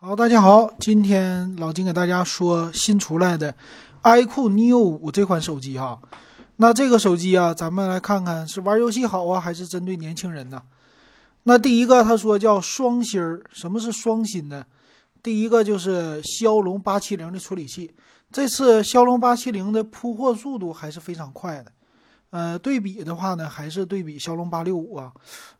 [0.00, 3.52] 好，大家好，今天老金给大家说新出来的
[4.04, 6.00] iQOO Neo 五这款手机哈。
[6.54, 10.62] 那这个手机啊，咱们来看看是玩游戏好啊，还是针对年轻人呢？
[11.42, 14.64] 那第一个他说叫双芯儿，什么是双芯呢？
[15.20, 17.92] 第一个就是骁龙八七零的处理器，
[18.30, 21.72] 这次骁龙八七零的铺货速度还是非常快的。
[22.30, 25.10] 呃，对比的话呢，还是对比骁龙八六五啊，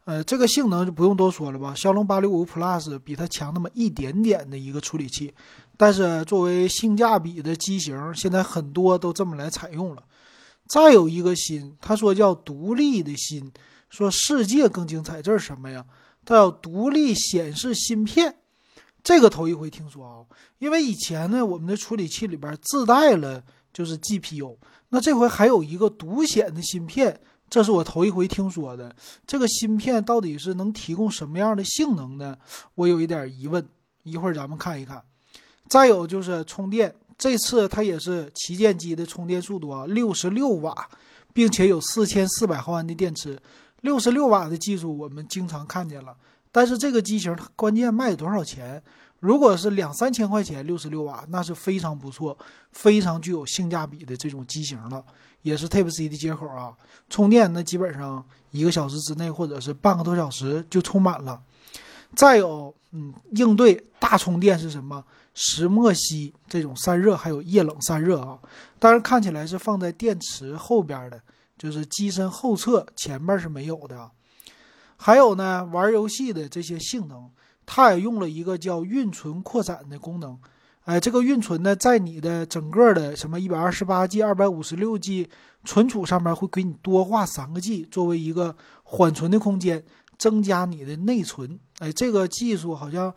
[0.04, 1.74] 呃，这个性能就不用多说了吧。
[1.74, 5.32] 骁龙八六五 Plus 比它强那么一点点的一个处理器，
[5.78, 10.02] 但是作为性价比的机型，现在很多都这么来采用了。
[10.68, 13.50] 再有一个新，他说叫独立的新，
[13.88, 15.87] 说世界更精彩，这是什么呀？
[16.26, 18.37] 它叫独立显示芯片，
[19.02, 20.20] 这个头一回听说啊，
[20.59, 23.42] 因为以前呢，我们的处理器里边自带了
[23.73, 24.59] 就是 GPU。
[24.91, 27.20] 那这回还有一个独显的芯片，
[27.51, 28.95] 这是我头一回听说的。
[29.27, 32.37] 这个芯片到底是能提供什么样的性能呢？
[32.74, 33.66] 我有一点疑问，
[34.02, 35.02] 一会儿咱们看一看。
[35.69, 40.88] 再有就是充电，这次它也是旗舰机的充电速度啊，六十六瓦，
[41.34, 43.38] 并且有四千四百毫安的电池。
[43.82, 46.16] 六十六瓦的技术我们经常看见了，
[46.51, 48.82] 但是这个机型它关键卖多少钱？
[49.21, 52.37] 如果是两三千块钱，六十六瓦，那是非常不错、
[52.73, 55.05] 非常具有性价比的这种机型了，
[55.43, 56.73] 也是 Type C 的接口啊。
[57.11, 61.43] 充电那基本上一个小时之内，或者是半个多小时就充满了。
[62.15, 65.05] 再有，嗯，应对大充电是什么？
[65.34, 68.39] 石墨烯这种散热，还有液冷散热啊。
[68.78, 71.21] 当然看起来是放在电池后边的，
[71.56, 74.11] 就是机身后侧，前面是没有的。
[74.99, 77.31] 还有呢，玩游戏的这些性能。
[77.71, 80.38] 它也用了一个叫运存扩展的功能，
[80.84, 85.28] 哎，这个运存呢，在你的整个的什么一百二十八 G、二百五十六 G
[85.65, 89.84] 存储上面会给你多画三个 G，作为一个缓存的空间，
[90.16, 91.60] 增加你的内存。
[91.81, 93.15] 哎，这个技术好像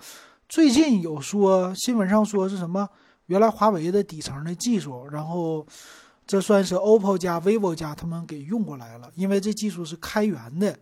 [0.49, 2.89] 最近有说新闻上说是什么？
[3.27, 5.65] 原来华为的底层的技术，然后
[6.27, 10.77] 这算是 OPPO 加 vivo 加他们给用过来了，因为这技术是开源的。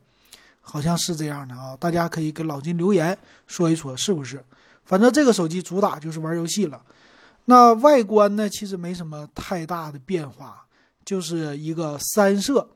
[0.72, 4.40] 好像是这样的啊，大家可以给老金留言说一说是不是？
[4.86, 6.80] 反正这个手机主打就是玩游戏了。
[7.46, 10.64] 那外观呢，其实没什么太大的变化，
[11.04, 12.70] 就是一个三摄。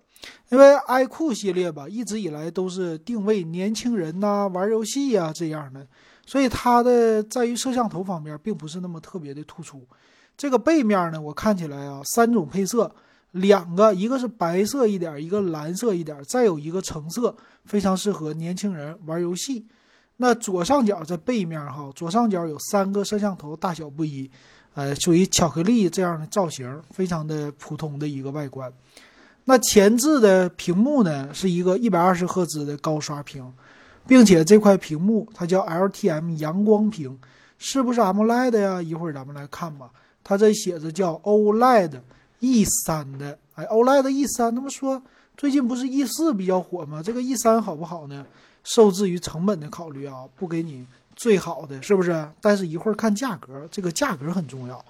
[0.50, 5.86] 因为 iQOO 系列吧，一直以来都是定位年轻人呐，玩游戏呀这样的，
[6.26, 9.86] 所以它的在于摄像头方面并不是那么特别的突出。
[10.36, 12.92] 这个背面呢，我看起来啊，三种配色。
[13.34, 17.36] 两个，一个是白色一点，一个蓝色一点，再有一个橙色，
[17.66, 19.66] 非常适合年轻人玩游戏。
[20.18, 24.30] 那左上角在背面哈，左上角有三个摄像头，大小不一，
[24.76, 28.72] 呃，属于巧克力这样的造型，非常的普通的一个外观。
[29.46, 33.52] 那前置的屏幕呢，是一个一百二十赫兹的高刷屏，
[34.06, 37.20] 并且这块屏幕它叫 LTM 阳光屏，
[37.58, 38.80] 是不是 AMOLED 呀？
[38.80, 39.90] 一会儿咱们来看吧。
[40.24, 42.00] 它这写着叫 OLED。
[42.44, 45.02] E 三的，哎，OLED E 三，那么说
[45.38, 47.02] 最近不是 E 四比较火吗？
[47.02, 48.26] 这个 E 三好不好呢？
[48.66, 52.30] 受制于成本的考虑啊，不给你最好的，是不是？
[52.42, 54.84] 但是一会儿看价格，这个价格很重要。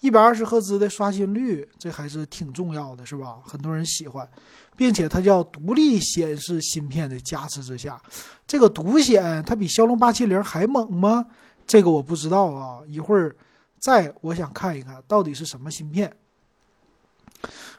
[0.00, 3.38] 一百二十赫兹的刷新率，这还是挺重要的，是吧？
[3.42, 4.28] 很多人喜欢，
[4.76, 7.98] 并且它叫独立显示芯片的加持之下，
[8.46, 11.24] 这个独显它比骁龙八七零还猛吗？
[11.66, 13.34] 这个我不知道啊，一会儿
[13.80, 16.14] 再我想看一看到底是什么芯片。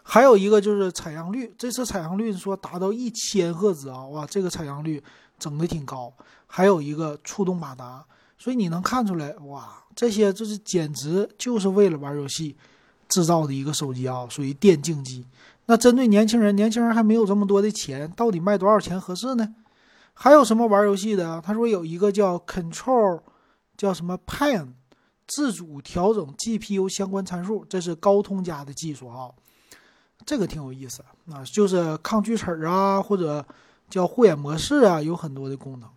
[0.04, 5.04] 还有一个就是采样率，这次采样率说达到一千赫兹啊，哇，这个采样率
[5.38, 6.12] 整的挺高。
[6.48, 8.04] 还有一个触动马达，
[8.38, 12.56] 所以你能看出来，哇，这些就是简直就是为了玩游戏
[13.08, 15.24] 制造的一个手机啊，属于电竞机。
[15.68, 19.54] 那针对年轻人，年轻人还没有这么多的钱，到底卖多少钱合适呢？
[20.16, 21.40] 还有什么玩游戏的？
[21.46, 23.22] 他说有一个叫 Control，
[23.78, 24.70] 叫什么 Pen，
[25.28, 29.30] 自主调整 GPU 相关参数，这是高通家的技术啊。
[30.26, 33.44] 这个挺有意思啊，就是抗锯齿啊，或者
[33.90, 35.90] 叫护眼模式啊，有很多的功能。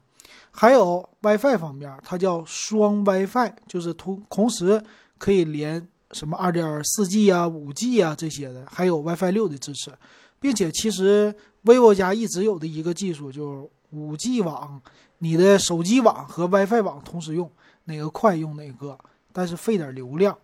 [0.50, 4.82] 还有 WiFi 方面，它叫双 WiFi，就是同同时
[5.18, 9.90] 可以连什么二点四 G 啊、五 G 啊这些的，还有 WiFi 六的支持，
[10.38, 11.34] 并且其实
[11.64, 14.80] vivo 家一直有的一个技术就是五 G 网，
[15.18, 17.50] 你的手机网和 WiFi 网同时用，
[17.84, 18.98] 哪个快用哪个，
[19.32, 20.36] 但是费点流量。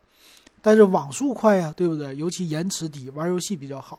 [0.60, 2.14] 但是网速快呀，对不对？
[2.16, 3.98] 尤其延迟低，玩游戏比较好。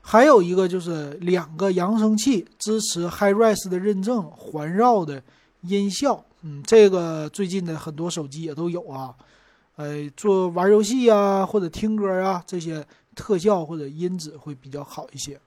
[0.00, 5.22] 还有一个就是两个扬声器支持 HiRes 的认证，环绕的
[5.62, 6.24] 音效。
[6.42, 9.14] 嗯，这个最近的很多手机也都有啊。
[9.76, 15.38] 呃，做玩游戏啊，或者听歌啊，这些特效或者音质会比较好一些。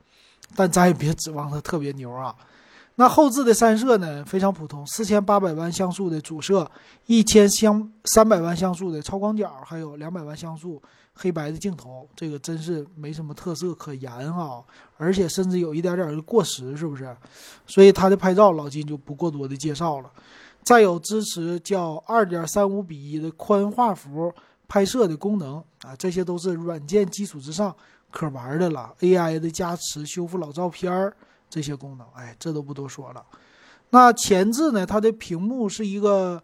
[0.56, 2.36] 但咱也别指望它特别牛啊。
[2.96, 6.70] 那后置的三摄呢非常普通，四千八百万像素的主摄，
[7.08, 10.80] 一千像三百万像素的超广角，还有两百万像素
[11.14, 14.62] 黑白的镜头，这个真是没什么特色可言啊，
[14.98, 17.16] 而且甚至有一点点的过时，是不是？
[17.66, 20.12] 所以它的拍照老金就不过多的介绍了。
[20.64, 24.32] 再有支持叫二点三五比一的宽画幅
[24.68, 27.76] 拍摄的功能啊，这些都是软件基础之上
[28.12, 28.94] 可玩的了。
[29.00, 31.16] AI 的加持，修复老照片儿。
[31.51, 33.24] 这些功能，哎，这都不多说了。
[33.89, 34.86] 那前置呢？
[34.86, 36.42] 它的屏幕是一个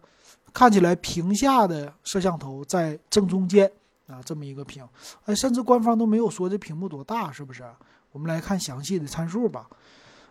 [0.52, 3.68] 看起来屏下的摄像头在正中间
[4.06, 4.86] 啊，这么一个屏。
[5.24, 7.64] 哎，甚至官方都没有说这屏幕多大，是不是？
[8.12, 9.66] 我们来看详细的参数吧。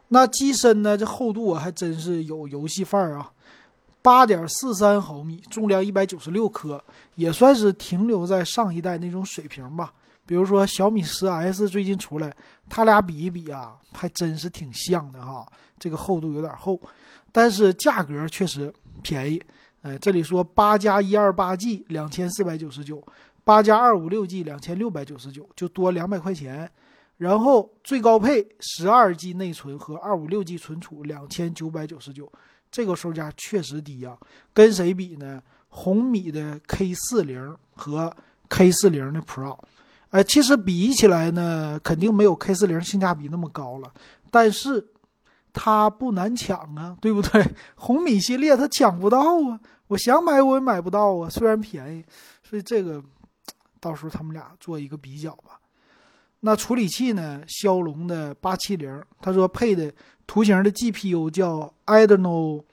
[0.09, 0.95] 那机身呢？
[0.95, 3.31] 这厚度啊还真是有游戏范儿啊，
[4.03, 6.83] 八点四三毫米，重量一百九十六克，
[7.15, 9.91] 也算是停留在上一代那种水平吧。
[10.27, 12.31] 比如说小米十 S 最近出来，
[12.69, 15.43] 它俩比一比啊，还真是挺像的哈。
[15.79, 16.79] 这个厚度有点厚，
[17.31, 18.71] 但是价格确实
[19.01, 19.41] 便宜。
[19.83, 23.01] 哎，这里说八加一二八 G 两千四百九十九，
[23.45, 26.69] 八加二五六 G 两千六百九十九，就多两百块钱。
[27.17, 32.29] 然后最高配十二 G 内存和二五六 G 存储两千九百九十九，
[32.69, 34.17] 这个售价确实低呀。
[34.53, 35.41] 跟谁比呢？
[35.69, 38.13] 红米的 K 四零和
[38.49, 39.57] K 四零的 Pro。
[40.09, 43.91] 哎，其实比起来呢，肯定没有 K 四零性价比那么高了，
[44.31, 44.87] 但是
[45.51, 47.45] 它不难抢啊，对不对？
[47.75, 52.05] 红米系列它抢不到啊，我想买我也买不到啊，虽然便宜，
[52.41, 53.03] 所以这个
[53.79, 55.59] 到时候他们俩做一个比较吧。
[56.39, 57.41] 那处理器呢？
[57.47, 59.91] 骁龙的八七零，他说配的
[60.25, 62.63] 图形的 GPU 叫 Adreno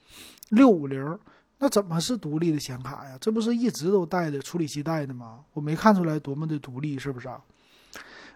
[0.49, 1.19] 六五零。
[1.57, 3.17] 那怎么是独立的显卡呀？
[3.19, 5.39] 这不是一直都带的处理器带的吗？
[5.53, 7.39] 我没看出来多么的独立，是不是啊？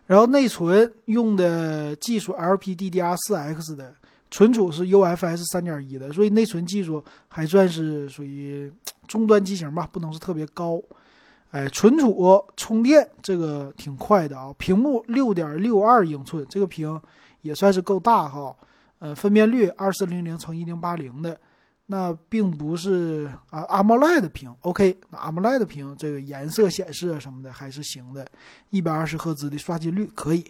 [0.08, 3.94] 然后内存用的技术 LPDDR4X 的，
[4.32, 8.72] 存储是 UFS 三点一的，所以内存技术还算是属于
[9.06, 10.82] 中端机型吧，不能是特别高。
[11.52, 17.00] 哎，存储充电这个挺快的啊，屏幕六点六二英寸，这个屏
[17.42, 18.56] 也算是够大哈。
[19.00, 21.40] 呃，分辨率二四零零乘一零八零的。
[21.92, 28.28] 那并不是啊，AMOLED 屏，OK，那 AMOLED 屏这个颜色显示啊什么的还是行的，
[28.70, 30.46] 一百二十赫兹的刷新率可以。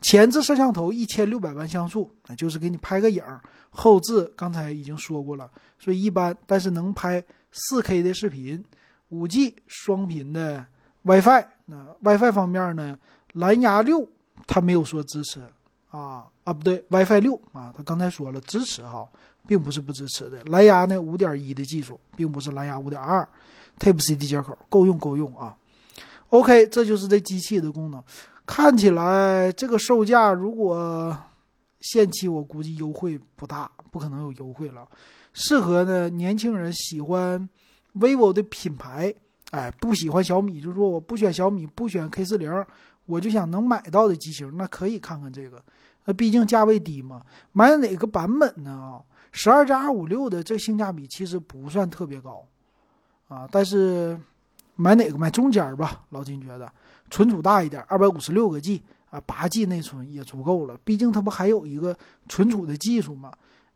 [0.00, 3.40] 前置摄像头一千六百万像素，那就是给你拍个影儿。
[3.70, 8.64] 后置刚才已经说过了，所以一般，但是能拍四 K 的视频。
[9.08, 10.64] 五 G 双频的
[11.02, 12.96] WiFi，那 WiFi 方面呢，
[13.32, 14.08] 蓝牙六
[14.46, 15.40] 它没有说支持
[15.90, 19.08] 啊啊不对，WiFi 六啊，他刚才说了支持哈。
[19.46, 23.26] 并不是不支持的，蓝牙呢五点一的技术，并不是蓝牙五点二
[23.78, 25.56] ，Type C 的接口够用够用啊。
[26.30, 28.02] OK，这就是这机器的功能。
[28.44, 31.16] 看起来这个售价如果
[31.80, 34.86] 限期，我估计优惠不大，不可能有优惠了。
[35.32, 37.48] 适合呢年轻人喜欢
[37.94, 39.14] vivo 的品牌，
[39.50, 42.50] 哎，不喜欢小米，就是说我不选小米，不选 K 四零，
[43.04, 45.62] 我就想能买到的机型，那可以看看这个。
[46.06, 47.22] 那毕竟价位低嘛，
[47.52, 48.70] 买哪个版本呢？
[48.70, 49.02] 啊？
[49.38, 52.42] 十二加二五六的这性价比其实不算特别高，
[53.28, 54.18] 啊，但是
[54.76, 56.72] 买哪个买中间吧，老金觉得
[57.10, 58.80] 存储大一点，二百五十六个 G
[59.10, 60.74] 啊，八 G 内存也足够了。
[60.82, 61.94] 毕竟它不还有一个
[62.30, 63.30] 存储的技术吗？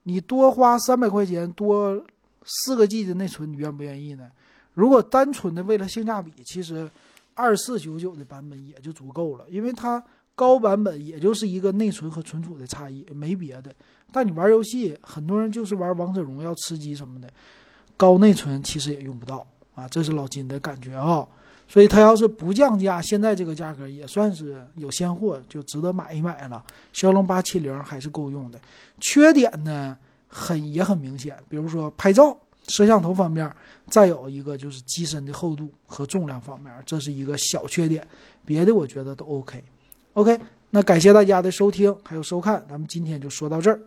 [0.04, 2.02] 你多花三百块钱多
[2.44, 4.30] 四个 G 的内存，你愿不愿意呢？
[4.72, 6.90] 如果单纯的为了性价比，其实
[7.34, 10.02] 二四九九的版本也就足够了，因为它。
[10.40, 13.70] 高版本也就是一个内存和存储的差异，没别的。
[14.10, 17.28] 但你玩游戏，很多人就是玩王者荣耀、吃鸡什么的，
[17.94, 19.86] 高内存其实也用不到啊。
[19.86, 21.28] 这是老金的感觉啊。
[21.68, 26.64] 所以他要是不降价，现在这个价格也算是有现货，就值得买一买了。
[26.90, 28.58] 骁龙八七零还是够用的。
[28.98, 29.94] 缺点呢，
[30.26, 32.34] 很也很明显，比如说拍照、
[32.66, 33.54] 摄像头方面，
[33.88, 38.02] 再有一个就是机身的厚度和重量方面，这是一个小缺点。
[38.46, 39.62] 别的我觉得都 OK。
[40.14, 40.38] OK，
[40.70, 43.80] 那感谢大家的收听还有收看，咱们今天就说到这儿。